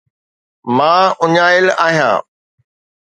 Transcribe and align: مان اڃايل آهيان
مان 0.75 1.05
اڃايل 1.23 1.67
آهيان 1.85 2.21